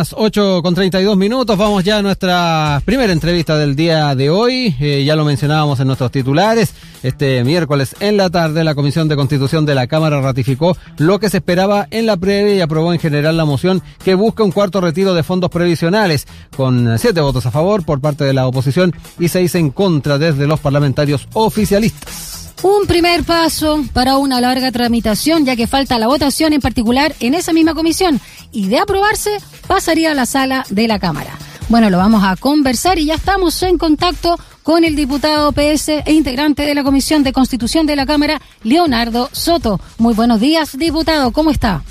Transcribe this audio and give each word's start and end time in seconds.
Las 0.00 0.14
8 0.16 0.62
con 0.62 0.74
32 0.74 1.14
minutos, 1.14 1.58
vamos 1.58 1.84
ya 1.84 1.98
a 1.98 2.02
nuestra 2.02 2.80
primera 2.86 3.12
entrevista 3.12 3.58
del 3.58 3.76
día 3.76 4.14
de 4.14 4.30
hoy. 4.30 4.74
Eh, 4.80 5.04
ya 5.04 5.14
lo 5.14 5.26
mencionábamos 5.26 5.78
en 5.78 5.88
nuestros 5.88 6.10
titulares. 6.10 6.72
Este 7.02 7.44
miércoles 7.44 7.94
en 8.00 8.16
la 8.16 8.30
tarde, 8.30 8.64
la 8.64 8.74
Comisión 8.74 9.08
de 9.08 9.16
Constitución 9.16 9.66
de 9.66 9.74
la 9.74 9.88
Cámara 9.88 10.22
ratificó 10.22 10.74
lo 10.96 11.18
que 11.18 11.28
se 11.28 11.36
esperaba 11.36 11.86
en 11.90 12.06
la 12.06 12.16
previa 12.16 12.54
y 12.54 12.60
aprobó 12.62 12.94
en 12.94 12.98
general 12.98 13.36
la 13.36 13.44
moción 13.44 13.82
que 14.02 14.14
busca 14.14 14.42
un 14.42 14.52
cuarto 14.52 14.80
retiro 14.80 15.12
de 15.12 15.22
fondos 15.22 15.50
previsionales, 15.50 16.26
con 16.56 16.98
siete 16.98 17.20
votos 17.20 17.44
a 17.44 17.50
favor 17.50 17.84
por 17.84 18.00
parte 18.00 18.24
de 18.24 18.32
la 18.32 18.46
oposición 18.46 18.94
y 19.18 19.28
seis 19.28 19.54
en 19.54 19.68
contra 19.68 20.16
desde 20.16 20.46
los 20.46 20.60
parlamentarios 20.60 21.28
oficialistas. 21.34 22.49
Un 22.62 22.86
primer 22.86 23.24
paso 23.24 23.82
para 23.94 24.18
una 24.18 24.38
larga 24.38 24.70
tramitación, 24.70 25.46
ya 25.46 25.56
que 25.56 25.66
falta 25.66 25.98
la 25.98 26.08
votación 26.08 26.52
en 26.52 26.60
particular 26.60 27.14
en 27.20 27.32
esa 27.32 27.54
misma 27.54 27.74
comisión. 27.74 28.20
Y 28.52 28.68
de 28.68 28.78
aprobarse, 28.78 29.38
pasaría 29.66 30.10
a 30.10 30.14
la 30.14 30.26
sala 30.26 30.66
de 30.68 30.86
la 30.86 30.98
Cámara. 30.98 31.30
Bueno, 31.70 31.88
lo 31.88 31.96
vamos 31.96 32.22
a 32.22 32.36
conversar 32.36 32.98
y 32.98 33.06
ya 33.06 33.14
estamos 33.14 33.62
en 33.62 33.78
contacto 33.78 34.38
con 34.62 34.84
el 34.84 34.94
diputado 34.94 35.52
PS 35.52 36.02
e 36.04 36.12
integrante 36.12 36.66
de 36.66 36.74
la 36.74 36.84
Comisión 36.84 37.22
de 37.22 37.32
Constitución 37.32 37.86
de 37.86 37.96
la 37.96 38.04
Cámara, 38.04 38.42
Leonardo 38.62 39.30
Soto. 39.32 39.80
Muy 39.96 40.12
buenos 40.12 40.38
días, 40.38 40.76
diputado, 40.76 41.32
¿cómo 41.32 41.50
está? 41.50 41.82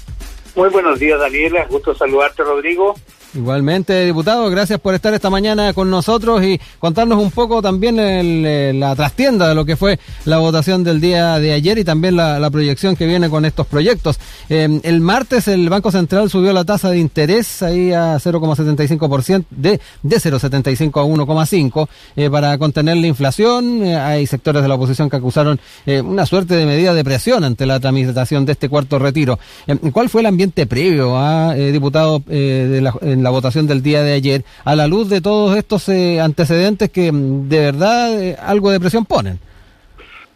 Muy 0.56 0.70
buenos 0.70 1.00
días, 1.00 1.20
Daniela. 1.20 1.66
Gusto 1.66 1.96
saludarte, 1.96 2.44
Rodrigo. 2.44 2.94
Igualmente, 3.36 4.06
diputado, 4.06 4.50
gracias 4.50 4.80
por 4.80 4.96
estar 4.96 5.14
esta 5.14 5.30
mañana 5.30 5.72
con 5.74 5.88
nosotros 5.92 6.44
y 6.44 6.60
contarnos 6.80 7.22
un 7.22 7.30
poco 7.30 7.62
también 7.62 8.00
el, 8.00 8.44
eh, 8.44 8.74
la 8.74 8.96
trastienda 8.96 9.48
de 9.48 9.54
lo 9.54 9.66
que 9.66 9.76
fue 9.76 10.00
la 10.26 10.40
votación 10.40 10.84
del 10.84 11.00
día 11.00 11.38
de 11.38 11.54
ayer 11.54 11.78
y 11.78 11.84
también 11.84 12.16
la, 12.16 12.50
proyección 12.50 12.96
que 12.96 13.06
viene 13.06 13.30
con 13.30 13.46
estos 13.46 13.68
proyectos. 13.68 14.20
Eh, 14.50 14.80
el 14.82 15.02
martes 15.02 15.48
el 15.48 15.70
Banco 15.70 15.92
Central 15.92 16.32
subió 16.32 16.52
la 16.52 16.66
tasa 16.66 16.90
de 16.90 16.98
interés 16.98 17.62
ahí 17.62 17.92
a 17.94 18.16
0,75%, 18.16 19.46
de, 19.52 19.80
de 20.02 20.16
0,75 20.18 21.00
a 21.00 21.06
1,5 21.06 21.88
eh, 22.16 22.30
para 22.32 22.58
contener 22.58 22.98
la 22.98 23.06
inflación. 23.06 23.84
hay 23.84 24.26
sectores 24.26 24.64
de 24.64 24.68
la 24.68 24.74
oposición 24.74 25.08
que 25.08 25.18
acusaron 25.18 25.60
una 25.86 26.26
suerte 26.26 26.56
de 26.56 26.66
medida 26.66 26.96
de 26.96 27.04
presión 27.04 27.44
ante 27.44 27.68
la 27.68 27.80
tramitación 27.80 28.46
de 28.46 28.54
este 28.54 28.70
cuarto 28.70 28.98
retiro. 28.98 29.38
¿Cuál 29.94 30.10
fue 30.10 30.22
el 30.22 30.28
ambiente 30.28 30.66
previo 30.66 31.16
a 31.18 31.54
diputado 31.54 32.24
de 32.26 32.82
la 32.82 32.94
la 33.24 33.30
votación 33.30 33.68
del 33.68 33.82
día 33.82 34.04
de 34.04 34.14
ayer, 34.14 34.44
a 34.66 34.76
la 34.76 34.88
luz 34.88 35.10
de 35.10 35.22
todos 35.22 35.56
estos 35.58 35.90
eh, 35.90 36.20
antecedentes 36.20 36.90
que 36.90 37.12
mm, 37.12 37.50
de 37.50 37.60
verdad 37.60 38.22
eh, 38.22 38.36
algo 38.42 38.72
de 38.72 38.80
presión 38.80 39.06
ponen. 39.06 39.40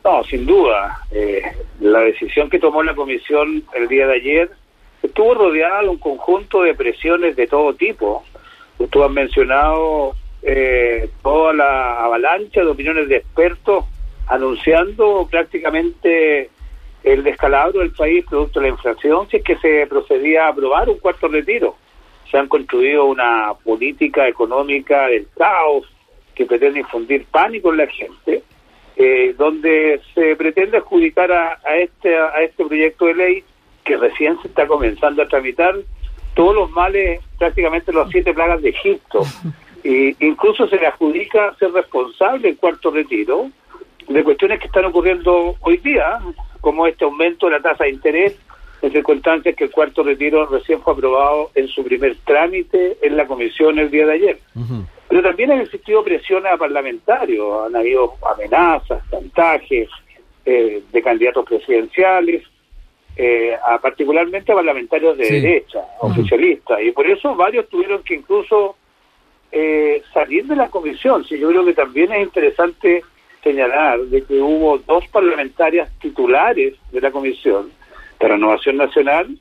No, 0.03 0.23
sin 0.23 0.45
duda. 0.45 0.99
Eh, 1.11 1.41
la 1.79 1.99
decisión 1.99 2.49
que 2.49 2.59
tomó 2.59 2.83
la 2.83 2.93
comisión 2.93 3.63
el 3.73 3.87
día 3.87 4.07
de 4.07 4.15
ayer 4.15 4.51
estuvo 5.01 5.33
rodeada 5.33 5.81
de 5.81 5.89
un 5.89 5.97
conjunto 5.97 6.63
de 6.63 6.73
presiones 6.73 7.35
de 7.35 7.47
todo 7.47 7.73
tipo. 7.73 8.23
Tú 8.89 9.03
has 9.03 9.11
mencionado 9.11 10.15
toda 11.21 11.53
la 11.53 12.03
avalancha 12.03 12.59
de 12.59 12.67
opiniones 12.67 13.07
de 13.07 13.15
expertos 13.17 13.85
anunciando 14.27 15.25
prácticamente 15.31 16.49
el 17.03 17.23
descalabro 17.23 17.79
del 17.79 17.91
país 17.91 18.25
producto 18.29 18.59
de 18.59 18.67
la 18.67 18.73
inflación 18.73 19.27
si 19.29 19.37
es 19.37 19.43
que 19.43 19.57
se 19.57 19.85
procedía 19.87 20.45
a 20.45 20.49
aprobar 20.49 20.89
un 20.89 20.97
cuarto 20.97 21.27
retiro 21.27 21.75
se 22.29 22.37
han 22.37 22.47
construido 22.47 23.05
una 23.05 23.53
política 23.63 24.27
económica 24.27 25.07
del 25.07 25.27
caos 25.37 25.85
que 26.35 26.45
pretende 26.45 26.79
infundir 26.79 27.25
pánico 27.25 27.71
en 27.71 27.77
la 27.77 27.87
gente, 27.87 28.43
eh, 28.95 29.35
donde 29.37 30.01
se 30.13 30.35
pretende 30.35 30.77
adjudicar 30.77 31.31
a, 31.31 31.59
este 31.77 32.15
a 32.15 32.41
este 32.41 32.65
proyecto 32.65 33.05
de 33.05 33.15
ley 33.15 33.43
que 33.83 33.97
recién 33.97 34.39
se 34.41 34.47
está 34.47 34.65
comenzando 34.67 35.21
a 35.21 35.27
tramitar 35.27 35.75
todos 36.33 36.55
los 36.55 36.71
males, 36.71 37.21
prácticamente 37.37 37.93
las 37.93 38.09
siete 38.09 38.33
plagas 38.33 38.61
de 38.61 38.69
Egipto. 38.69 39.23
E 39.85 40.15
incluso 40.21 40.65
se 40.69 40.77
le 40.77 40.87
adjudica 40.87 41.53
ser 41.59 41.73
responsable 41.73 42.47
el 42.47 42.55
cuarto 42.55 42.89
retiro 42.89 43.49
de 44.07 44.23
cuestiones 44.23 44.61
que 44.61 44.67
están 44.67 44.85
ocurriendo 44.85 45.55
hoy 45.59 45.75
día, 45.75 46.19
como 46.61 46.87
este 46.87 47.03
aumento 47.03 47.47
de 47.47 47.51
la 47.51 47.61
tasa 47.61 47.83
de 47.83 47.89
interés 47.89 48.39
en 48.83 48.91
circunstancias 48.91 49.55
que 49.55 49.63
el 49.63 49.71
cuarto 49.71 50.03
retiro 50.03 50.45
recién 50.45 50.81
fue 50.81 50.93
aprobado 50.93 51.51
en 51.55 51.69
su 51.69 51.83
primer 51.85 52.17
trámite 52.25 52.97
en 53.01 53.15
la 53.15 53.25
comisión 53.25 53.79
el 53.79 53.89
día 53.89 54.05
de 54.05 54.13
ayer. 54.13 54.39
Pero 55.07 55.21
también 55.21 55.51
han 55.51 55.61
existido 55.61 56.03
presiones 56.03 56.51
a 56.51 56.57
parlamentarios, 56.57 57.65
han 57.65 57.75
habido 57.77 58.15
amenazas, 58.33 59.01
chantajes 59.09 59.87
eh, 60.45 60.83
de 60.91 61.01
candidatos 61.01 61.45
presidenciales, 61.45 62.43
eh, 63.15 63.55
a, 63.65 63.77
particularmente 63.79 64.51
a 64.51 64.55
parlamentarios 64.55 65.17
de 65.17 65.29
derecha, 65.29 65.79
oficialistas, 65.99 66.81
y 66.81 66.91
por 66.91 67.07
eso 67.07 67.35
varios 67.35 67.69
tuvieron 67.69 68.03
que 68.03 68.15
incluso 68.15 68.75
eh, 69.49 70.01
salir 70.13 70.45
de 70.45 70.57
la 70.57 70.69
comisión. 70.69 71.23
Sí, 71.23 71.39
yo 71.39 71.49
creo 71.49 71.63
que 71.63 71.73
también 71.73 72.11
es 72.11 72.23
interesante 72.23 73.01
señalar 73.41 74.01
de 74.01 74.23
que 74.23 74.41
hubo 74.41 74.77
dos 74.79 75.07
parlamentarias 75.07 75.89
titulares 75.99 76.73
de 76.91 77.01
la 77.01 77.11
comisión 77.11 77.71
de 78.23 78.29
Renovación 78.29 78.77
Nacional, 78.77 79.37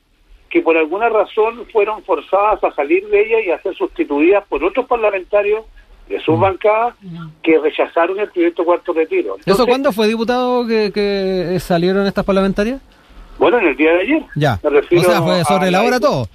que 0.49 0.61
por 0.61 0.77
alguna 0.77 1.09
razón 1.09 1.65
fueron 1.71 2.03
forzadas 2.03 2.63
a 2.63 2.71
salir 2.75 3.07
de 3.07 3.21
ella 3.21 3.39
y 3.39 3.51
a 3.51 3.61
ser 3.61 3.75
sustituidas 3.75 4.43
por 4.47 4.63
otros 4.63 4.85
parlamentarios 4.85 5.65
de 6.07 6.19
sus 6.19 6.37
mm. 6.37 6.41
bancadas 6.41 6.95
que 7.41 7.57
rechazaron 7.59 8.19
el 8.19 8.29
proyecto 8.29 8.65
Cuarto 8.65 8.93
Retiro. 8.93 9.37
¿Eso 9.45 9.65
cuándo 9.65 9.91
fue, 9.91 10.07
diputado, 10.07 10.67
que, 10.67 11.57
salieron 11.59 12.05
estas 12.05 12.25
parlamentarias? 12.25 12.81
Bueno, 13.39 13.57
en 13.57 13.67
el 13.67 13.77
día 13.77 13.93
de 13.93 14.01
ayer. 14.01 14.23
Ya. 14.35 14.59
o 14.63 14.99
sea, 15.01 15.21
fue 15.21 15.43
sobre 15.45 15.71
la 15.71 15.81
hora 15.81 15.99
todo. 15.99 16.27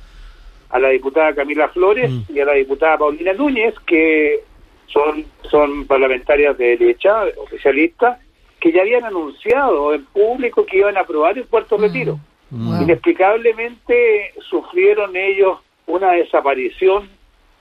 A 0.70 0.78
la 0.78 0.88
diputada 0.88 1.34
Camila 1.34 1.68
Flores 1.68 2.10
mm. 2.10 2.34
y 2.34 2.40
a 2.40 2.44
la 2.46 2.54
diputada 2.54 2.98
Paulina 2.98 3.32
Núñez, 3.34 3.74
que 3.86 4.40
son, 4.86 5.24
son 5.50 5.86
parlamentarias 5.86 6.56
de 6.56 6.76
derecha, 6.76 7.24
oficialistas, 7.36 8.18
que 8.58 8.72
ya 8.72 8.80
habían 8.80 9.04
anunciado 9.04 9.94
en 9.94 10.04
público 10.06 10.66
que 10.66 10.78
iban 10.78 10.96
a 10.96 11.00
aprobar 11.00 11.38
el 11.38 11.46
cuarto 11.46 11.78
mm. 11.78 11.82
retiro. 11.82 12.18
Inexplicablemente 12.50 14.32
sufrieron 14.48 15.16
ellos 15.16 15.58
una 15.86 16.12
desaparición 16.12 17.08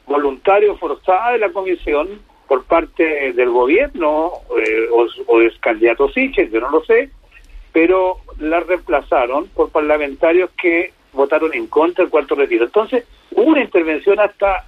voluntaria 0.06 0.72
o 0.72 0.78
forzada 0.78 1.34
de 1.34 1.40
la 1.40 1.50
comisión 1.50 2.22
por 2.48 2.64
parte 2.64 3.34
del 3.34 3.50
gobierno 3.50 4.32
eh, 4.58 4.88
o, 5.28 5.40
del 5.40 5.60
candidato 5.60 6.10
Siches, 6.10 6.52
yo 6.52 6.62
no 6.62 6.70
lo 6.70 6.84
sé, 6.86 7.10
pero 7.74 8.18
la 8.40 8.62
reemplazaron 8.62 9.48
por 9.50 9.70
parlamentarios 9.70 10.50
que 10.62 10.94
votaron 11.12 11.54
en 11.54 11.68
contra 11.68 12.04
del 12.04 12.12
cuarto 12.12 12.36
retiro. 12.36 12.66
Entonces, 12.66 13.06
hubo 13.32 13.52
una 13.52 13.64
intervención 13.64 14.20
hasta 14.20 14.66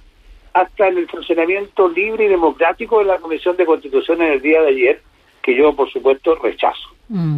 hasta 0.52 0.88
en 0.88 0.98
el 0.98 1.08
funcionamiento 1.08 1.88
libre 1.88 2.24
y 2.24 2.28
democrático 2.28 2.98
de 2.98 3.04
la 3.04 3.18
Comisión 3.18 3.56
de 3.56 3.66
Constitución 3.66 4.20
en 4.22 4.32
el 4.32 4.42
día 4.42 4.60
de 4.62 4.68
ayer, 4.68 5.02
que 5.42 5.54
yo, 5.54 5.74
por 5.74 5.90
supuesto, 5.90 6.34
rechazo. 6.34 6.88
Mm. 7.08 7.36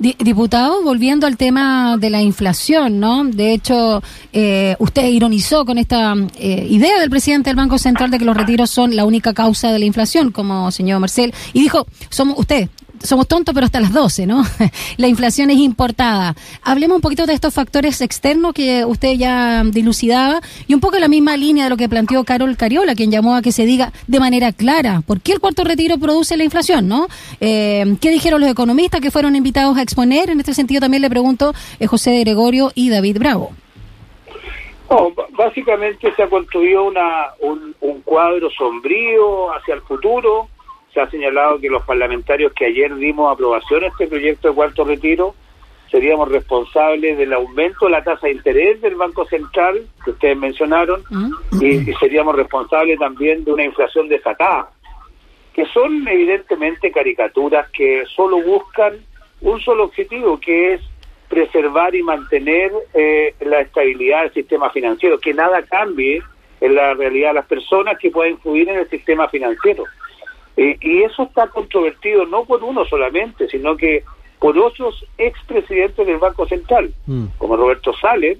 Diputado, 0.00 0.82
volviendo 0.82 1.26
al 1.26 1.36
tema 1.36 1.98
de 1.98 2.08
la 2.08 2.22
inflación, 2.22 3.00
¿no? 3.00 3.22
De 3.24 3.52
hecho, 3.52 4.02
eh, 4.32 4.74
usted 4.78 5.06
ironizó 5.06 5.66
con 5.66 5.76
esta 5.76 6.14
eh, 6.36 6.66
idea 6.70 6.98
del 6.98 7.10
presidente 7.10 7.50
del 7.50 7.56
Banco 7.56 7.76
Central 7.76 8.10
de 8.10 8.18
que 8.18 8.24
los 8.24 8.34
retiros 8.34 8.70
son 8.70 8.96
la 8.96 9.04
única 9.04 9.34
causa 9.34 9.70
de 9.70 9.78
la 9.78 9.84
inflación, 9.84 10.32
como 10.32 10.70
señor 10.70 11.00
Marcel, 11.00 11.34
y 11.52 11.60
dijo, 11.60 11.86
somos 12.08 12.38
usted, 12.38 12.70
somos 13.02 13.26
tontos, 13.26 13.54
pero 13.54 13.64
hasta 13.64 13.80
las 13.80 13.92
12, 13.92 14.26
¿no? 14.26 14.42
la 14.96 15.08
inflación 15.08 15.50
es 15.50 15.58
importada. 15.58 16.34
Hablemos 16.62 16.96
un 16.96 17.00
poquito 17.00 17.26
de 17.26 17.32
estos 17.32 17.54
factores 17.54 18.00
externos 18.00 18.52
que 18.52 18.84
usted 18.84 19.14
ya 19.14 19.62
dilucidaba 19.64 20.40
y 20.66 20.74
un 20.74 20.80
poco 20.80 20.98
la 20.98 21.08
misma 21.08 21.36
línea 21.36 21.64
de 21.64 21.70
lo 21.70 21.76
que 21.76 21.88
planteó 21.88 22.24
Carol 22.24 22.56
Cariola, 22.56 22.94
quien 22.94 23.10
llamó 23.10 23.34
a 23.36 23.42
que 23.42 23.52
se 23.52 23.64
diga 23.64 23.92
de 24.06 24.20
manera 24.20 24.52
clara 24.52 25.02
por 25.06 25.20
qué 25.20 25.32
el 25.32 25.40
cuarto 25.40 25.64
retiro 25.64 25.98
produce 25.98 26.36
la 26.36 26.44
inflación, 26.44 26.88
¿no? 26.88 27.08
Eh, 27.40 27.96
¿Qué 28.00 28.10
dijeron 28.10 28.40
los 28.40 28.50
economistas 28.50 29.00
que 29.00 29.10
fueron 29.10 29.34
invitados 29.34 29.76
a 29.78 29.82
exponer? 29.82 30.30
En 30.30 30.40
este 30.40 30.54
sentido 30.54 30.80
también 30.80 31.02
le 31.02 31.10
pregunto 31.10 31.54
eh, 31.78 31.86
José 31.86 32.10
de 32.10 32.20
Gregorio 32.20 32.72
y 32.74 32.90
David 32.90 33.18
Bravo. 33.18 33.52
básicamente 35.36 36.12
se 36.14 36.22
ha 36.22 36.28
construido 36.28 36.84
una, 36.84 37.28
un, 37.40 37.74
un 37.80 38.02
cuadro 38.02 38.50
sombrío 38.50 39.54
hacia 39.54 39.74
el 39.74 39.80
futuro 39.82 40.48
se 40.92 41.00
ha 41.00 41.10
señalado 41.10 41.60
que 41.60 41.68
los 41.68 41.84
parlamentarios 41.84 42.52
que 42.52 42.66
ayer 42.66 42.94
dimos 42.96 43.32
aprobación 43.32 43.84
a 43.84 43.88
este 43.88 44.06
proyecto 44.06 44.48
de 44.48 44.54
cuarto 44.54 44.84
retiro 44.84 45.34
seríamos 45.90 46.28
responsables 46.28 47.18
del 47.18 47.32
aumento 47.32 47.86
de 47.86 47.92
la 47.92 48.04
tasa 48.04 48.26
de 48.26 48.34
interés 48.34 48.80
del 48.80 48.94
Banco 48.94 49.24
Central, 49.26 49.82
que 50.04 50.10
ustedes 50.12 50.36
mencionaron, 50.36 51.02
mm. 51.10 51.32
y, 51.60 51.92
seríamos 51.94 52.36
responsables 52.36 52.98
también 52.98 53.44
de 53.44 53.52
una 53.52 53.64
inflación 53.64 54.08
desatada, 54.08 54.70
que 55.52 55.66
son 55.66 56.06
evidentemente 56.06 56.92
caricaturas 56.92 57.68
que 57.70 58.04
solo 58.14 58.40
buscan 58.40 59.04
un 59.40 59.60
solo 59.60 59.84
objetivo, 59.84 60.38
que 60.38 60.74
es 60.74 60.80
preservar 61.28 61.94
y 61.94 62.02
mantener 62.02 62.72
eh, 62.94 63.34
la 63.40 63.60
estabilidad 63.60 64.22
del 64.22 64.34
sistema 64.34 64.70
financiero, 64.70 65.18
que 65.18 65.34
nada 65.34 65.62
cambie 65.62 66.22
en 66.60 66.74
la 66.74 66.94
realidad 66.94 67.30
de 67.30 67.34
las 67.34 67.46
personas 67.46 67.98
que 67.98 68.10
pueden 68.10 68.34
influir 68.34 68.68
en 68.68 68.78
el 68.80 68.88
sistema 68.90 69.28
financiero. 69.28 69.84
Eh, 70.62 70.76
y 70.82 71.02
eso 71.04 71.22
está 71.22 71.46
controvertido 71.46 72.26
no 72.26 72.44
por 72.44 72.62
uno 72.62 72.84
solamente, 72.84 73.48
sino 73.48 73.78
que 73.78 74.04
por 74.38 74.58
otros 74.58 75.06
expresidentes 75.16 76.06
del 76.06 76.18
Banco 76.18 76.46
Central, 76.46 76.92
mm. 77.06 77.24
como 77.38 77.56
Roberto 77.56 77.94
Sales, 77.94 78.36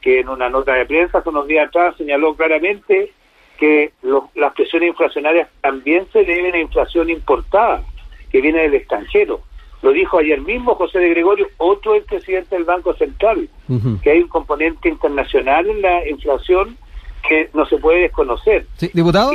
que 0.00 0.18
en 0.18 0.28
una 0.28 0.48
nota 0.48 0.74
de 0.74 0.86
prensa 0.86 1.18
hace 1.18 1.28
unos 1.28 1.46
días 1.46 1.68
atrás 1.68 1.94
señaló 1.96 2.34
claramente 2.34 3.12
que 3.60 3.92
las 4.34 4.52
presiones 4.54 4.88
inflacionarias 4.88 5.48
también 5.60 6.04
se 6.12 6.24
deben 6.24 6.52
a 6.56 6.58
inflación 6.58 7.08
importada, 7.10 7.84
que 8.32 8.40
viene 8.40 8.62
del 8.62 8.74
extranjero. 8.74 9.42
Lo 9.82 9.92
dijo 9.92 10.18
ayer 10.18 10.40
mismo 10.40 10.74
José 10.74 10.98
de 10.98 11.10
Gregorio, 11.10 11.46
otro 11.58 11.94
el 11.94 12.02
presidente 12.02 12.56
del 12.56 12.64
Banco 12.64 12.92
Central, 12.94 13.48
que 14.02 14.10
hay 14.10 14.20
un 14.20 14.28
componente 14.28 14.88
internacional 14.88 15.70
en 15.70 15.80
la 15.80 16.08
inflación 16.08 16.76
que 17.28 17.50
no 17.54 17.64
se 17.66 17.76
puede 17.76 18.00
desconocer. 18.00 18.66
Sí, 18.78 18.90
diputado. 18.92 19.30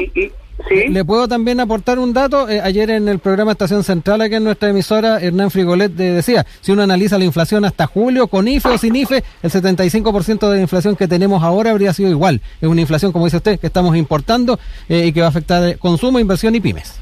¿Le 0.69 1.05
puedo 1.05 1.27
también 1.27 1.59
aportar 1.59 1.99
un 1.99 2.13
dato? 2.13 2.49
Eh, 2.49 2.59
ayer 2.61 2.89
en 2.89 3.07
el 3.07 3.19
programa 3.19 3.51
Estación 3.51 3.83
Central, 3.83 4.21
aquí 4.21 4.35
en 4.35 4.43
nuestra 4.43 4.69
emisora, 4.69 5.19
Hernán 5.19 5.51
Frigolet 5.51 5.91
decía, 5.91 6.45
si 6.61 6.71
uno 6.71 6.81
analiza 6.81 7.17
la 7.17 7.25
inflación 7.25 7.63
hasta 7.63 7.85
julio, 7.85 8.27
con 8.27 8.47
IFE 8.47 8.69
o 8.69 8.77
sin 8.77 8.95
IFE, 8.95 9.23
el 9.43 9.49
75% 9.49 10.49
de 10.49 10.55
la 10.55 10.61
inflación 10.61 10.95
que 10.95 11.07
tenemos 11.07 11.43
ahora 11.43 11.71
habría 11.71 11.93
sido 11.93 12.09
igual. 12.09 12.41
Es 12.59 12.67
una 12.67 12.81
inflación, 12.81 13.11
como 13.11 13.25
dice 13.25 13.37
usted, 13.37 13.59
que 13.59 13.67
estamos 13.67 13.95
importando 13.95 14.59
eh, 14.89 15.05
y 15.05 15.13
que 15.13 15.21
va 15.21 15.27
a 15.27 15.29
afectar 15.29 15.77
consumo, 15.77 16.19
inversión 16.19 16.55
y 16.55 16.59
pymes. 16.59 17.01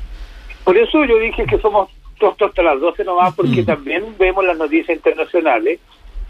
Por 0.63 0.77
eso 0.77 1.05
yo 1.05 1.17
dije 1.19 1.45
que 1.45 1.57
somos 1.59 1.89
todos 2.19 2.35
hasta 2.41 2.61
las 2.61 2.79
12 2.79 3.03
nomás, 3.03 3.33
porque 3.35 3.61
mm. 3.61 3.65
también 3.65 4.03
vemos 4.19 4.45
las 4.45 4.57
noticias 4.57 4.95
internacionales 4.95 5.79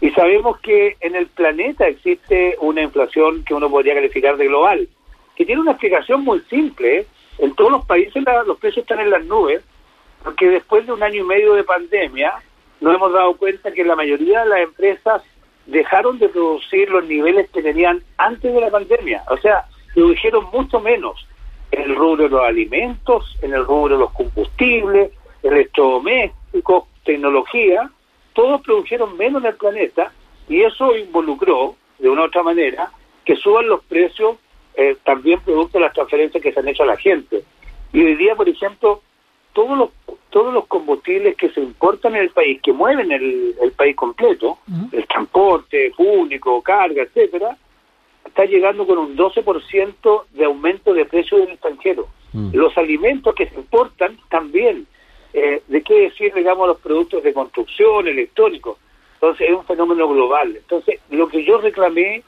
y 0.00 0.10
sabemos 0.10 0.60
que 0.60 0.96
en 1.00 1.16
el 1.16 1.26
planeta 1.26 1.88
existe 1.88 2.56
una 2.60 2.82
inflación 2.82 3.44
que 3.44 3.54
uno 3.54 3.70
podría 3.70 3.94
calificar 3.94 4.36
de 4.36 4.46
global, 4.46 4.88
que 5.34 5.44
tiene 5.44 5.60
una 5.60 5.72
explicación 5.72 6.22
muy 6.22 6.40
simple, 6.50 6.98
¿eh? 6.98 7.06
En 7.38 7.54
todos 7.54 7.70
los 7.70 7.84
países 7.84 8.22
los 8.46 8.58
precios 8.58 8.84
están 8.84 9.00
en 9.00 9.10
las 9.10 9.24
nubes, 9.24 9.62
porque 10.22 10.48
después 10.48 10.86
de 10.86 10.92
un 10.92 11.02
año 11.02 11.22
y 11.22 11.26
medio 11.26 11.54
de 11.54 11.64
pandemia 11.64 12.34
nos 12.80 12.94
hemos 12.94 13.12
dado 13.12 13.36
cuenta 13.36 13.72
que 13.72 13.84
la 13.84 13.96
mayoría 13.96 14.42
de 14.42 14.48
las 14.48 14.60
empresas 14.60 15.22
dejaron 15.66 16.18
de 16.18 16.28
producir 16.28 16.88
los 16.90 17.04
niveles 17.04 17.48
que 17.50 17.62
tenían 17.62 18.02
antes 18.18 18.52
de 18.52 18.60
la 18.60 18.70
pandemia. 18.70 19.24
O 19.30 19.36
sea, 19.38 19.66
produjeron 19.94 20.46
mucho 20.52 20.80
menos 20.80 21.26
en 21.70 21.82
el 21.82 21.96
rubro 21.96 22.24
de 22.24 22.30
los 22.30 22.42
alimentos, 22.42 23.36
en 23.42 23.52
el 23.52 23.64
rubro 23.64 23.94
de 23.94 24.00
los 24.00 24.12
combustibles, 24.12 25.10
electrodomésticos, 25.42 26.84
tecnología, 27.04 27.90
todos 28.32 28.60
produjeron 28.62 29.16
menos 29.16 29.42
en 29.42 29.48
el 29.48 29.56
planeta 29.56 30.12
y 30.48 30.62
eso 30.62 30.96
involucró, 30.96 31.74
de 31.98 32.08
una 32.10 32.22
u 32.22 32.24
otra 32.26 32.42
manera, 32.42 32.90
que 33.24 33.36
suban 33.36 33.68
los 33.68 33.82
precios 33.84 34.36
eh, 34.76 34.96
también 35.04 35.40
producto 35.40 35.78
de 35.78 35.84
las 35.84 35.94
transferencias 35.94 36.42
que 36.42 36.52
se 36.52 36.60
han 36.60 36.68
hecho 36.68 36.82
a 36.82 36.86
la 36.86 36.96
gente. 36.96 37.42
Y 37.92 38.02
hoy 38.02 38.14
día, 38.16 38.34
por 38.34 38.48
ejemplo, 38.48 39.02
todos 39.52 39.76
los 39.76 39.90
todos 40.30 40.52
los 40.52 40.66
combustibles 40.66 41.34
que 41.36 41.48
se 41.48 41.60
importan 41.60 42.14
en 42.14 42.22
el 42.22 42.30
país, 42.30 42.60
que 42.60 42.70
mueven 42.70 43.10
el, 43.10 43.72
país 43.74 43.96
completo, 43.96 44.58
el 44.92 45.06
transporte 45.06 45.92
público, 45.96 46.60
carga, 46.60 47.04
etcétera, 47.04 47.56
está 48.22 48.44
llegando 48.44 48.86
con 48.86 48.98
un 48.98 49.16
12% 49.16 50.24
de 50.32 50.44
aumento 50.44 50.92
de 50.92 51.06
precio 51.06 51.38
del 51.38 51.52
extranjero. 51.52 52.08
Mm. 52.34 52.50
Los 52.52 52.76
alimentos 52.76 53.34
que 53.34 53.48
se 53.48 53.54
importan 53.54 54.18
también. 54.28 54.86
Eh, 55.32 55.62
¿De 55.68 55.82
qué 55.82 56.02
decir, 56.02 56.34
digamos, 56.34 56.68
los 56.68 56.80
productos 56.80 57.22
de 57.22 57.32
construcción, 57.32 58.08
electrónicos? 58.08 58.76
Entonces, 59.14 59.48
es 59.48 59.56
un 59.56 59.64
fenómeno 59.64 60.06
global. 60.06 60.54
Entonces, 60.54 61.00
lo 61.10 61.28
que 61.28 61.44
yo 61.44 61.58
reclamé 61.58 62.22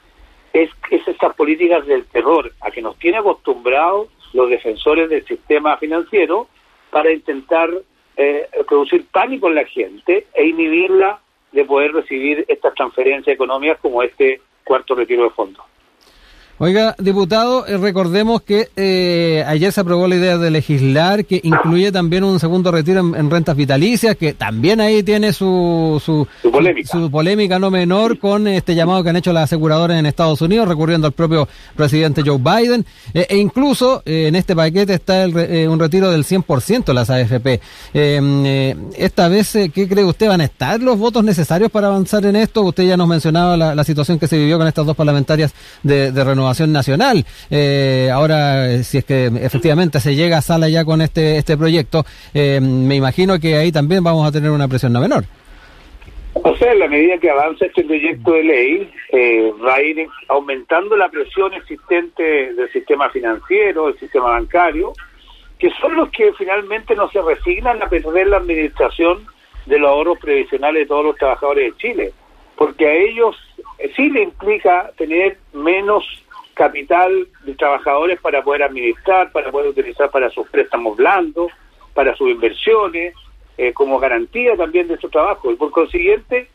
es, 0.53 0.69
es 0.89 1.07
estas 1.07 1.35
políticas 1.35 1.85
del 1.85 2.05
terror 2.05 2.51
a 2.61 2.71
que 2.71 2.81
nos 2.81 2.97
tiene 2.97 3.17
acostumbrados 3.17 4.07
los 4.33 4.49
defensores 4.49 5.09
del 5.09 5.25
sistema 5.25 5.77
financiero 5.77 6.47
para 6.91 7.11
intentar 7.11 7.69
eh, 8.17 8.49
producir 8.67 9.05
pánico 9.11 9.47
en 9.47 9.55
la 9.55 9.65
gente 9.65 10.27
e 10.33 10.47
inhibirla 10.47 11.19
de 11.51 11.65
poder 11.65 11.93
recibir 11.93 12.45
estas 12.47 12.73
transferencias 12.75 13.33
económicas 13.33 13.79
como 13.81 14.03
este 14.03 14.41
cuarto 14.63 14.95
retiro 14.95 15.23
de 15.23 15.29
fondos. 15.31 15.68
Oiga, 16.61 16.93
diputado, 16.99 17.65
eh, 17.67 17.77
recordemos 17.77 18.41
que 18.41 18.67
eh, 18.75 19.45
ayer 19.47 19.71
se 19.71 19.79
aprobó 19.79 20.09
la 20.09 20.17
idea 20.17 20.37
de 20.37 20.51
legislar 20.51 21.23
que 21.23 21.39
incluye 21.41 21.89
también 21.89 22.25
un 22.25 22.37
segundo 22.37 22.69
retiro 22.69 22.99
en, 22.99 23.31
rentas 23.31 23.55
vitalicias, 23.55 24.17
que 24.17 24.33
también 24.33 24.81
ahí 24.81 25.01
tiene 25.01 25.31
su, 25.31 26.01
su, 26.03 26.27
polémica. 27.09 27.59
no 27.59 27.71
menor 27.71 28.19
con 28.19 28.45
este 28.45 28.75
llamado 28.75 29.01
que 29.05 29.09
han 29.09 29.15
hecho 29.15 29.31
las 29.31 29.45
aseguradoras 29.45 29.97
en 29.97 30.05
Estados 30.05 30.41
Unidos, 30.41 30.67
recurriendo 30.67 31.07
al 31.07 31.13
propio 31.13 31.47
presidente 31.77 32.23
Joe 32.25 32.37
Biden. 32.37 32.85
Eh, 33.13 33.25
e 33.29 33.37
incluso 33.37 34.03
en 34.05 34.35
este 34.35 34.53
paquete 34.53 34.95
está 34.95 35.23
el, 35.23 35.69
un 35.69 35.79
retiro 35.79 36.11
del 36.11 36.25
100% 36.25 36.83
de 36.83 36.93
las 36.93 37.09
AFP. 37.09 37.61
esta 38.97 39.29
vez, 39.29 39.53
¿qué 39.73 39.87
cree 39.87 40.03
usted? 40.03 40.27
¿Van 40.27 40.41
a 40.41 40.43
estar 40.43 40.81
los 40.81 40.97
votos 40.97 41.23
necesarios 41.23 41.71
para 41.71 41.87
avanzar 41.87 42.25
en 42.25 42.35
esto? 42.35 42.63
Usted 42.63 42.83
ya 42.83 42.97
nos 42.97 43.07
mencionaba 43.07 43.55
la, 43.55 43.83
situación 43.85 44.19
que 44.19 44.27
se 44.27 44.37
vivió 44.37 44.57
con 44.57 44.67
estas 44.67 44.85
dos 44.85 44.97
parlamentarias 44.97 45.53
de, 45.83 46.11
de 46.11 46.23
renovación 46.25 46.48
nacional. 46.71 47.25
Eh, 47.49 48.09
ahora, 48.13 48.83
si 48.83 48.99
es 48.99 49.05
que 49.05 49.27
efectivamente 49.27 49.99
se 49.99 50.15
llega 50.15 50.37
a 50.37 50.41
sala 50.41 50.69
ya 50.69 50.85
con 50.85 51.01
este, 51.01 51.37
este 51.37 51.57
proyecto, 51.57 52.05
eh, 52.33 52.59
me 52.61 52.95
imagino 52.95 53.39
que 53.39 53.55
ahí 53.55 53.71
también 53.71 54.03
vamos 54.03 54.27
a 54.27 54.31
tener 54.31 54.51
una 54.51 54.67
presión 54.67 54.93
no 54.93 54.99
menor. 54.99 55.25
O 56.33 56.55
sea, 56.57 56.71
en 56.71 56.79
la 56.79 56.87
medida 56.87 57.17
que 57.17 57.29
avanza 57.29 57.65
este 57.65 57.83
proyecto 57.83 58.31
de 58.31 58.43
ley, 58.43 58.91
eh, 59.11 59.51
va 59.65 59.75
a 59.75 59.81
ir 59.81 60.07
aumentando 60.27 60.95
la 60.95 61.09
presión 61.09 61.53
existente 61.53 62.53
del 62.53 62.71
sistema 62.71 63.09
financiero, 63.09 63.87
del 63.87 63.99
sistema 63.99 64.29
bancario, 64.29 64.93
que 65.57 65.69
son 65.81 65.95
los 65.95 66.09
que 66.09 66.31
finalmente 66.37 66.95
no 66.95 67.09
se 67.09 67.21
resignan 67.21 67.81
a 67.81 67.89
perder 67.89 68.27
la 68.27 68.37
administración 68.37 69.25
de 69.65 69.79
los 69.79 69.89
ahorros 69.89 70.19
previsionales 70.19 70.83
de 70.83 70.87
todos 70.87 71.05
los 71.05 71.15
trabajadores 71.17 71.71
de 71.71 71.77
Chile, 71.77 72.13
porque 72.55 72.87
a 72.87 72.93
ellos 72.93 73.35
sí 73.95 74.09
le 74.09 74.23
implica 74.23 74.91
tener 74.97 75.37
menos 75.53 76.05
capital 76.59 77.25
de 77.45 77.55
trabajadores 77.55 78.19
para 78.19 78.43
poder 78.43 78.63
administrar, 78.63 79.31
para 79.31 79.49
poder 79.49 79.69
utilizar 79.69 80.11
para 80.11 80.29
sus 80.29 80.45
préstamos 80.49 80.97
blandos, 80.97 81.53
para 81.93 82.13
sus 82.17 82.29
inversiones, 82.29 83.13
eh, 83.57 83.71
como 83.71 83.97
garantía 83.97 84.57
también 84.57 84.89
de 84.89 84.97
su 84.97 85.07
trabajo. 85.09 85.53
Y 85.53 85.55
por 85.55 85.71
consiguiente, 85.71 86.49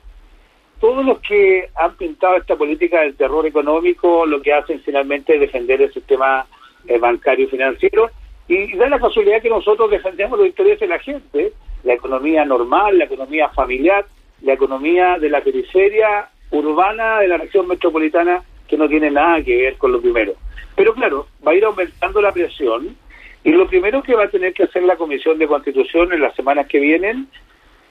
todos 0.79 1.06
los 1.06 1.21
que 1.21 1.71
han 1.75 1.97
pintado 1.97 2.37
esta 2.37 2.55
política 2.55 3.01
del 3.01 3.17
terror 3.17 3.47
económico 3.47 4.27
lo 4.27 4.43
que 4.43 4.53
hacen 4.53 4.83
finalmente 4.85 5.37
es 5.37 5.41
defender 5.41 5.81
el 5.81 5.91
sistema 5.91 6.47
eh, 6.87 6.99
bancario 6.99 7.47
y 7.47 7.49
financiero 7.49 8.11
y 8.47 8.77
da 8.77 8.91
la 8.91 9.00
casualidad 9.00 9.41
que 9.41 9.49
nosotros 9.49 9.91
defendemos 9.91 10.39
los 10.39 10.49
intereses 10.49 10.81
de 10.81 10.87
la 10.87 10.99
gente, 10.99 11.55
la 11.83 11.95
economía 11.95 12.45
normal, 12.45 12.99
la 12.99 13.07
economía 13.07 13.49
familiar, 13.49 14.05
la 14.43 14.53
economía 14.53 15.17
de 15.19 15.31
la 15.31 15.41
periferia 15.41 16.29
urbana 16.50 17.21
de 17.21 17.29
la 17.29 17.39
región 17.39 17.67
metropolitana 17.67 18.45
que 18.75 18.79
no 18.79 18.88
tiene 18.88 19.09
nada 19.09 19.41
que 19.41 19.56
ver 19.56 19.76
con 19.76 19.93
lo 19.93 20.00
primero. 20.00 20.35
Pero 20.75 20.94
claro, 20.94 21.29
va 21.47 21.53
a 21.53 21.55
ir 21.55 21.65
aumentando 21.65 22.21
la 22.21 22.32
presión 22.32 22.97
y 23.45 23.52
lo 23.52 23.69
primero 23.69 24.02
que 24.02 24.14
va 24.14 24.25
a 24.25 24.28
tener 24.28 24.52
que 24.52 24.64
hacer 24.64 24.83
la 24.83 24.97
Comisión 24.97 25.38
de 25.38 25.47
Constitución 25.47 26.12
en 26.12 26.21
las 26.21 26.35
semanas 26.35 26.66
que 26.66 26.81
vienen 26.81 27.28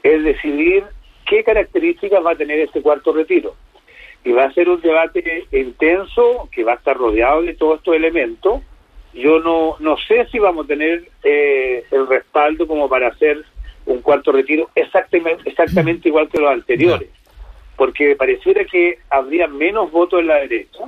es 0.02 0.24
decidir 0.26 0.84
qué 1.26 1.42
características 1.46 2.26
va 2.26 2.32
a 2.32 2.36
tener 2.36 2.60
este 2.60 2.82
cuarto 2.82 3.14
retiro. 3.14 3.56
Y 4.26 4.34
va 4.34 4.44
a 4.44 4.54
ser 4.54 4.68
un 4.68 4.82
debate 4.82 5.48
intenso 5.54 6.50
que 6.52 6.66
va 6.66 6.74
a 6.74 6.76
estar 6.76 6.98
rodeado 6.98 7.44
de 7.44 7.54
todos 7.54 7.78
estos 7.78 7.96
elementos. 7.96 8.62
Yo 9.14 9.40
no, 9.40 9.78
no 9.80 9.96
sé 9.98 10.28
si 10.32 10.40
vamos 10.40 10.66
a 10.66 10.68
tener 10.68 11.10
eh, 11.24 11.86
el 11.92 12.08
respaldo 12.08 12.68
como 12.68 12.90
para 12.90 13.08
hacer 13.08 13.42
un 13.86 14.02
cuarto 14.02 14.34
retiro 14.34 14.70
exactamente, 14.76 15.50
exactamente 15.50 16.10
igual 16.10 16.28
que 16.28 16.40
los 16.40 16.52
anteriores 16.52 17.10
porque 17.76 18.16
pareciera 18.16 18.66
que 18.66 19.00
habría 19.10 19.48
menos 19.48 19.92
votos 19.92 20.20
en 20.20 20.28
la 20.28 20.36
derecha 20.36 20.84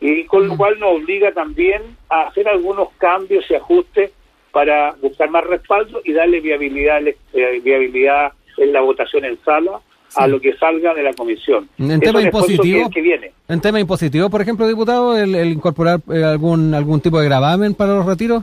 y 0.00 0.24
con 0.24 0.46
lo 0.46 0.56
cual 0.56 0.78
nos 0.78 0.96
obliga 0.96 1.32
también 1.32 1.82
a 2.08 2.28
hacer 2.28 2.48
algunos 2.48 2.88
cambios 2.98 3.44
y 3.50 3.54
ajustes 3.54 4.12
para 4.52 4.92
buscar 5.02 5.30
más 5.30 5.44
respaldo 5.44 6.00
y 6.04 6.12
darle 6.12 6.40
viabilidad, 6.40 7.02
eh, 7.06 7.60
viabilidad 7.62 8.32
en 8.56 8.72
la 8.72 8.80
votación 8.80 9.24
en 9.24 9.38
sala 9.44 9.80
a 10.16 10.26
lo 10.26 10.40
que 10.40 10.54
salga 10.56 10.94
de 10.94 11.02
la 11.02 11.12
comisión. 11.12 11.68
En 11.78 12.00
tema 12.00 12.22
impositivo, 12.22 12.88
que, 12.90 13.02
viene. 13.02 13.32
En 13.46 13.60
tema 13.60 13.78
impositivo, 13.78 14.30
por 14.30 14.40
ejemplo, 14.40 14.66
diputado, 14.66 15.18
el, 15.18 15.34
incorporar 15.52 16.00
eh, 16.10 16.24
algún 16.24 16.74
algún 16.74 17.00
tipo 17.00 17.20
de 17.20 17.26
gravamen 17.26 17.74
para 17.74 17.94
los 17.94 18.06
retiros. 18.06 18.42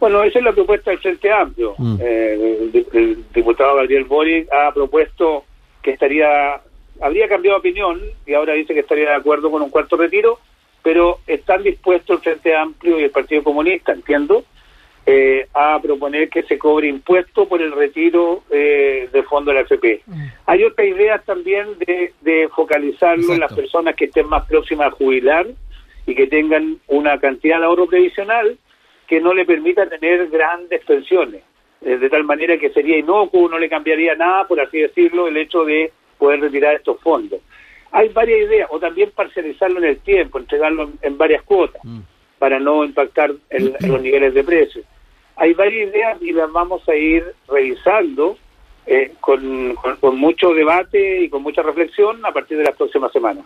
Bueno, 0.00 0.22
esa 0.22 0.38
es 0.38 0.44
la 0.44 0.52
propuesta 0.52 0.90
del 0.90 1.00
Frente 1.00 1.30
Amplio. 1.30 1.74
Mm. 1.76 1.96
Eh, 2.00 2.70
el, 2.94 3.24
diputado 3.34 3.76
Gabriel 3.76 4.04
Boric 4.04 4.48
ha 4.50 4.72
propuesto 4.72 5.44
que 5.82 5.90
estaría 5.90 6.60
habría 7.00 7.28
cambiado 7.28 7.58
opinión 7.58 8.00
y 8.26 8.34
ahora 8.34 8.54
dice 8.54 8.74
que 8.74 8.80
estaría 8.80 9.10
de 9.10 9.16
acuerdo 9.16 9.50
con 9.50 9.62
un 9.62 9.70
cuarto 9.70 9.96
retiro, 9.96 10.38
pero 10.82 11.18
están 11.26 11.62
dispuestos 11.62 12.16
el 12.16 12.22
Frente 12.22 12.54
Amplio 12.54 12.98
y 12.98 13.04
el 13.04 13.10
Partido 13.10 13.42
Comunista, 13.42 13.92
entiendo, 13.92 14.44
eh, 15.06 15.46
a 15.54 15.78
proponer 15.80 16.28
que 16.28 16.42
se 16.42 16.58
cobre 16.58 16.88
impuesto 16.88 17.48
por 17.48 17.60
el 17.62 17.72
retiro 17.72 18.42
eh, 18.50 19.08
de 19.12 19.22
fondo 19.22 19.50
de 19.50 19.54
la 19.56 19.60
FP. 19.62 20.02
Mm. 20.06 20.26
Hay 20.46 20.64
otra 20.64 20.84
idea 20.84 21.18
también 21.18 21.78
de, 21.78 22.12
de 22.20 22.48
focalizarlo 22.48 23.32
en 23.32 23.40
las 23.40 23.52
personas 23.52 23.96
que 23.96 24.06
estén 24.06 24.28
más 24.28 24.46
próximas 24.46 24.88
a 24.88 24.96
jubilar 24.96 25.46
y 26.06 26.14
que 26.14 26.26
tengan 26.26 26.78
una 26.88 27.18
cantidad 27.18 27.58
de 27.58 27.64
ahorro 27.64 27.86
previsional 27.86 28.58
que 29.06 29.20
no 29.20 29.34
le 29.34 29.44
permita 29.44 29.88
tener 29.88 30.28
grandes 30.28 30.84
pensiones. 30.84 31.42
Eh, 31.82 31.96
de 31.96 32.10
tal 32.10 32.24
manera 32.24 32.58
que 32.58 32.70
sería 32.70 32.98
inocuo, 32.98 33.48
no 33.48 33.58
le 33.58 33.68
cambiaría 33.68 34.14
nada, 34.14 34.46
por 34.46 34.60
así 34.60 34.78
decirlo, 34.78 35.28
el 35.28 35.36
hecho 35.36 35.64
de 35.64 35.92
poder 36.20 36.40
retirar 36.40 36.76
estos 36.76 37.00
fondos. 37.00 37.40
Hay 37.90 38.10
varias 38.10 38.48
ideas, 38.48 38.68
o 38.70 38.78
también 38.78 39.10
parcializarlo 39.10 39.78
en 39.78 39.86
el 39.86 39.98
tiempo, 39.98 40.38
entregarlo 40.38 40.90
en, 41.02 41.18
varias 41.18 41.42
cuotas, 41.42 41.82
mm. 41.82 42.00
para 42.38 42.60
no 42.60 42.84
impactar 42.84 43.32
en, 43.50 43.74
los 43.90 44.00
niveles 44.00 44.32
de 44.34 44.44
precios. 44.44 44.84
Hay 45.36 45.54
varias 45.54 45.88
ideas 45.88 46.22
y 46.22 46.32
las 46.32 46.52
vamos 46.52 46.88
a 46.88 46.94
ir 46.94 47.24
revisando 47.48 48.36
eh, 48.86 49.14
con, 49.20 49.74
con 49.98 50.18
mucho 50.18 50.52
debate 50.52 51.22
y 51.22 51.28
con 51.28 51.42
mucha 51.42 51.62
reflexión 51.62 52.24
a 52.24 52.32
partir 52.32 52.58
de 52.58 52.64
las 52.64 52.76
próximas 52.76 53.10
semanas. 53.10 53.44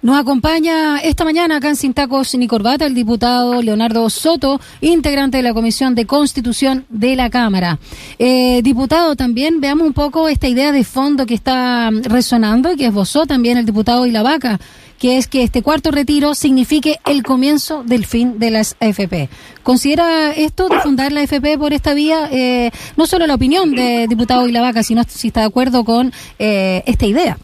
Nos 0.00 0.16
acompaña 0.16 0.98
esta 1.00 1.24
mañana 1.24 1.56
acá 1.56 1.70
en 1.70 1.74
Sin 1.74 1.92
Tacos 1.92 2.32
ni 2.36 2.46
Corbata 2.46 2.86
el 2.86 2.94
diputado 2.94 3.60
Leonardo 3.60 4.08
Soto, 4.10 4.60
integrante 4.80 5.38
de 5.38 5.42
la 5.42 5.52
Comisión 5.52 5.96
de 5.96 6.06
Constitución 6.06 6.86
de 6.88 7.16
la 7.16 7.30
Cámara. 7.30 7.80
Eh, 8.16 8.62
diputado, 8.62 9.16
también 9.16 9.60
veamos 9.60 9.88
un 9.88 9.92
poco 9.92 10.28
esta 10.28 10.46
idea 10.46 10.70
de 10.70 10.84
fondo 10.84 11.26
que 11.26 11.34
está 11.34 11.90
resonando 11.90 12.72
y 12.72 12.76
que 12.76 12.86
esbozó 12.86 13.26
también 13.26 13.58
el 13.58 13.66
diputado 13.66 14.06
Vaca, 14.22 14.60
que 15.00 15.18
es 15.18 15.26
que 15.26 15.42
este 15.42 15.62
cuarto 15.62 15.90
retiro 15.90 16.36
signifique 16.36 17.00
el 17.04 17.24
comienzo 17.24 17.82
del 17.82 18.06
fin 18.06 18.38
de 18.38 18.52
las 18.52 18.76
AFP. 18.78 19.28
¿Considera 19.64 20.30
esto 20.30 20.68
de 20.68 20.78
fundar 20.78 21.10
la 21.10 21.22
AFP 21.22 21.58
por 21.58 21.72
esta 21.72 21.92
vía, 21.94 22.28
eh, 22.30 22.70
no 22.96 23.08
solo 23.08 23.26
la 23.26 23.34
opinión 23.34 23.74
del 23.74 24.08
diputado 24.08 24.46
Vaca, 24.48 24.84
sino 24.84 25.02
si 25.08 25.26
está 25.26 25.40
de 25.40 25.46
acuerdo 25.46 25.84
con 25.84 26.12
eh, 26.38 26.84
esta 26.86 27.04
idea? 27.04 27.36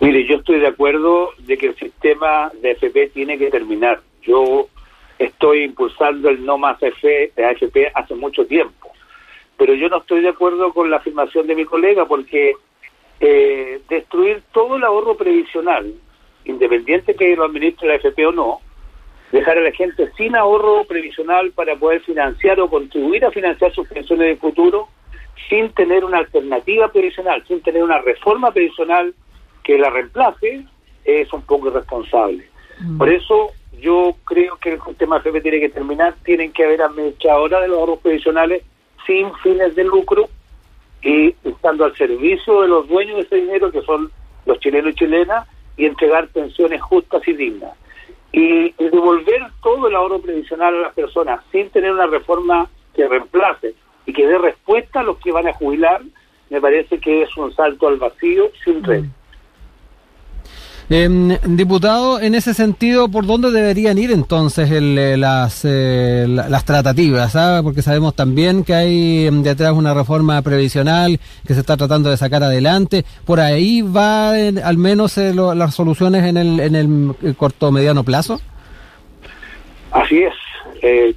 Mire, 0.00 0.26
yo 0.26 0.36
estoy 0.36 0.60
de 0.60 0.66
acuerdo 0.66 1.30
de 1.38 1.56
que 1.56 1.66
el 1.66 1.76
sistema 1.76 2.50
de 2.60 2.72
AFP 2.72 3.10
tiene 3.12 3.38
que 3.38 3.50
terminar. 3.50 4.00
Yo 4.22 4.68
estoy 5.18 5.64
impulsando 5.64 6.28
el 6.30 6.44
no 6.44 6.58
más 6.58 6.78
AFP 6.82 7.92
hace 7.94 8.14
mucho 8.14 8.46
tiempo, 8.46 8.90
pero 9.56 9.74
yo 9.74 9.88
no 9.88 9.98
estoy 9.98 10.22
de 10.22 10.30
acuerdo 10.30 10.72
con 10.72 10.90
la 10.90 10.96
afirmación 10.96 11.46
de 11.46 11.54
mi 11.54 11.66
colega 11.66 12.06
porque 12.06 12.54
eh, 13.20 13.80
destruir 13.88 14.42
todo 14.52 14.76
el 14.76 14.84
ahorro 14.84 15.16
previsional, 15.16 15.92
independiente 16.46 17.14
que 17.14 17.36
lo 17.36 17.44
administre 17.44 17.88
la 17.88 17.94
AFP 17.94 18.26
o 18.26 18.32
no, 18.32 18.60
dejar 19.30 19.58
a 19.58 19.62
la 19.62 19.72
gente 19.72 20.10
sin 20.16 20.34
ahorro 20.34 20.84
previsional 20.84 21.52
para 21.52 21.76
poder 21.76 22.00
financiar 22.00 22.58
o 22.60 22.70
contribuir 22.70 23.24
a 23.24 23.30
financiar 23.30 23.72
sus 23.72 23.86
pensiones 23.88 24.26
de 24.26 24.36
futuro, 24.36 24.88
sin 25.48 25.70
tener 25.72 26.04
una 26.04 26.18
alternativa 26.18 26.90
previsional, 26.90 27.44
sin 27.46 27.60
tener 27.60 27.82
una 27.82 27.98
reforma 27.98 28.52
previsional 28.52 29.14
que 29.62 29.78
la 29.78 29.90
reemplace 29.90 30.64
es 31.04 31.32
un 31.32 31.42
poco 31.42 31.68
irresponsable. 31.68 32.48
Mm. 32.80 32.98
Por 32.98 33.08
eso 33.08 33.50
yo 33.80 34.14
creo 34.24 34.56
que 34.56 34.72
el 34.72 34.82
sistema 34.82 35.18
FP 35.18 35.40
tiene 35.40 35.60
que 35.60 35.68
terminar, 35.68 36.14
tienen 36.24 36.52
que 36.52 36.64
haber 36.64 36.82
administradora 36.82 37.60
de 37.60 37.68
los 37.68 37.78
ahorros 37.78 38.00
previsionales 38.00 38.62
sin 39.06 39.32
fines 39.36 39.74
de 39.74 39.84
lucro 39.84 40.28
y 41.02 41.34
estando 41.44 41.84
al 41.84 41.96
servicio 41.96 42.62
de 42.62 42.68
los 42.68 42.88
dueños 42.88 43.16
de 43.16 43.22
ese 43.22 43.36
dinero, 43.36 43.70
que 43.70 43.80
son 43.82 44.10
los 44.44 44.58
chilenos 44.60 44.92
y 44.92 44.96
chilenas, 44.96 45.48
y 45.76 45.86
entregar 45.86 46.28
pensiones 46.28 46.82
justas 46.82 47.26
y 47.26 47.32
dignas. 47.32 47.72
Y, 48.32 48.66
y 48.66 48.88
devolver 48.90 49.42
todo 49.62 49.88
el 49.88 49.96
ahorro 49.96 50.20
previsional 50.20 50.74
a 50.74 50.80
las 50.80 50.94
personas 50.94 51.40
sin 51.50 51.70
tener 51.70 51.92
una 51.92 52.06
reforma 52.06 52.68
que 52.94 53.08
reemplace 53.08 53.74
y 54.06 54.12
que 54.12 54.26
dé 54.26 54.38
respuesta 54.38 55.00
a 55.00 55.04
los 55.04 55.18
que 55.18 55.32
van 55.32 55.48
a 55.48 55.52
jubilar, 55.54 56.02
me 56.50 56.60
parece 56.60 56.98
que 56.98 57.22
es 57.22 57.36
un 57.36 57.52
salto 57.54 57.88
al 57.88 57.96
vacío 57.96 58.50
sin 58.64 58.84
red. 58.84 59.04
Mm. 59.04 59.19
Eh, 60.92 61.38
diputado, 61.46 62.20
en 62.20 62.34
ese 62.34 62.52
sentido, 62.52 63.08
¿por 63.08 63.24
dónde 63.24 63.52
deberían 63.52 63.96
ir 63.96 64.10
entonces 64.10 64.68
eh, 64.72 65.16
las, 65.16 65.64
eh, 65.64 66.24
las 66.26 66.64
tratativas? 66.64 67.36
Ah? 67.36 67.60
Porque 67.62 67.80
sabemos 67.80 68.16
también 68.16 68.64
que 68.64 68.74
hay 68.74 69.26
em, 69.28 69.44
detrás 69.44 69.72
una 69.72 69.94
reforma 69.94 70.42
previsional 70.42 71.20
que 71.46 71.54
se 71.54 71.60
está 71.60 71.76
tratando 71.76 72.10
de 72.10 72.16
sacar 72.16 72.42
adelante. 72.42 73.04
¿Por 73.24 73.38
ahí 73.38 73.82
va 73.82 74.30
al 74.32 74.78
menos 74.78 75.16
eh, 75.16 75.32
las 75.32 75.76
soluciones 75.76 76.24
en 76.24 76.36
el, 76.36 76.58
en 76.58 76.74
el 76.74 77.36
corto 77.36 77.70
mediano 77.70 78.02
plazo? 78.02 78.40
Así 79.92 80.24
es. 80.24 80.34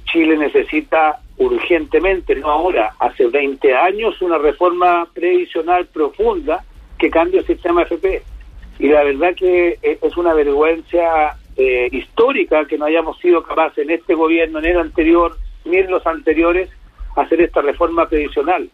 Chile 0.04 0.36
necesita 0.36 1.18
urgentemente, 1.38 2.36
no 2.36 2.48
ahora, 2.48 2.94
hace 3.00 3.26
20 3.26 3.74
años, 3.74 4.22
una 4.22 4.38
reforma 4.38 5.08
previsional 5.12 5.86
profunda 5.86 6.62
que 6.96 7.10
cambie 7.10 7.40
el 7.40 7.46
sistema 7.46 7.82
FP 7.82 8.22
y 8.78 8.88
la 8.88 9.04
verdad 9.04 9.34
que 9.36 9.78
es 9.82 10.16
una 10.16 10.34
vergüenza 10.34 11.36
eh, 11.56 11.88
histórica 11.92 12.64
que 12.66 12.76
no 12.76 12.86
hayamos 12.86 13.18
sido 13.18 13.42
capaces 13.42 13.84
en 13.84 13.90
este 13.90 14.14
gobierno, 14.14 14.58
en 14.58 14.64
el 14.64 14.78
anterior, 14.78 15.36
ni 15.64 15.76
en 15.76 15.90
los 15.90 16.04
anteriores, 16.06 16.68
hacer 17.16 17.40
esta 17.40 17.62
reforma 17.62 18.08
previsional. 18.08 18.68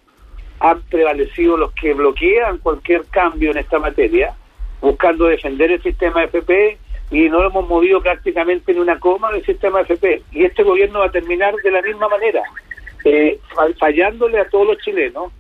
Han 0.61 0.83
prevalecido 0.83 1.57
los 1.57 1.73
que 1.73 1.93
bloquean 1.93 2.59
cualquier 2.59 3.05
cambio 3.07 3.51
en 3.51 3.59
esta 3.59 3.79
materia, 3.79 4.35
buscando 4.81 5.27
defender 5.27 5.71
el 5.73 5.83
sistema 5.83 6.25
FP 6.25 6.79
y 7.11 7.29
no 7.29 7.45
hemos 7.45 7.69
movido 7.69 8.01
prácticamente 8.01 8.73
ni 8.73 8.81
una 8.81 8.99
coma 8.99 9.31
del 9.33 9.45
sistema 9.45 9.83
FP. 9.83 10.23
Y 10.33 10.45
este 10.45 10.63
gobierno 10.63 11.01
va 11.01 11.07
a 11.07 11.11
terminar 11.11 11.55
de 11.57 11.71
la 11.71 11.83
misma 11.83 12.09
manera, 12.09 12.43
eh, 13.05 13.39
fallándole 13.79 14.39
a 14.39 14.49
todos 14.49 14.69
los 14.69 14.79
chilenos 14.79 15.33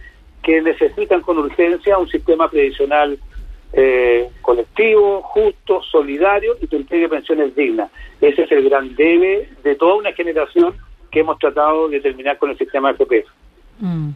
que 0.43 0.61
necesitan 0.61 1.21
con 1.23 1.39
urgencia 1.39 1.99
un 1.99 2.09
sistema 2.09 2.51
previsional 2.51 3.19
eh, 3.73 4.29
colectivo, 4.43 5.23
justo, 5.23 5.83
solidario 5.83 6.57
y 6.61 6.67
que 6.67 6.77
entregue 6.77 7.09
pensiones 7.09 7.55
dignas. 7.55 7.91
Ese 8.21 8.43
es 8.43 8.53
el 8.53 8.69
gran 8.69 8.95
debe 8.97 9.49
de 9.63 9.75
toda 9.77 9.95
una 9.97 10.13
generación 10.13 10.75
que 11.11 11.21
hemos 11.21 11.39
tratado 11.39 11.89
de 11.89 12.01
terminar 12.01 12.39
con 12.39 12.51
el 12.51 12.59
sistema 12.59 12.91
FP. 12.91 13.25
Mm. 13.81 14.11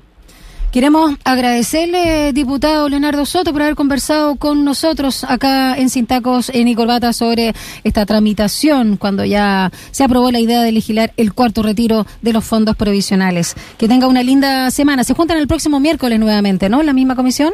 Queremos 0.74 1.14
agradecerle, 1.24 2.32
diputado 2.32 2.88
Leonardo 2.88 3.24
Soto, 3.26 3.52
por 3.52 3.62
haber 3.62 3.76
conversado 3.76 4.34
con 4.34 4.64
nosotros 4.64 5.22
acá 5.22 5.76
en 5.76 5.88
Sintacos 5.88 6.50
en 6.52 6.66
Icorbata 6.66 7.12
sobre 7.12 7.52
esta 7.84 8.04
tramitación, 8.06 8.96
cuando 8.96 9.24
ya 9.24 9.70
se 9.92 10.02
aprobó 10.02 10.32
la 10.32 10.40
idea 10.40 10.64
de 10.64 10.72
legislar 10.72 11.12
el 11.16 11.32
cuarto 11.32 11.62
retiro 11.62 12.06
de 12.22 12.32
los 12.32 12.44
fondos 12.44 12.74
provisionales. 12.74 13.54
Que 13.78 13.86
tenga 13.86 14.08
una 14.08 14.24
linda 14.24 14.68
semana. 14.72 15.04
Se 15.04 15.14
juntan 15.14 15.38
el 15.38 15.46
próximo 15.46 15.78
miércoles 15.78 16.18
nuevamente, 16.18 16.68
¿no? 16.68 16.82
¿La 16.82 16.92
misma 16.92 17.14
comisión? 17.14 17.52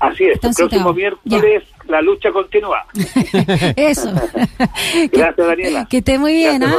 Así 0.00 0.24
es, 0.24 0.42
el 0.42 0.54
próximo 0.54 0.92
miércoles 0.92 1.62
la 1.88 2.00
lucha 2.02 2.30
continúa. 2.32 2.84
Eso. 3.76 4.12
Gracias, 5.12 5.46
Daniela. 5.46 5.86
Que 5.88 5.98
esté 5.98 6.18
muy 6.18 6.34
bien, 6.34 6.62
¿ah? 6.62 6.76